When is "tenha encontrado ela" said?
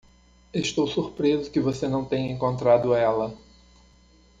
2.03-3.35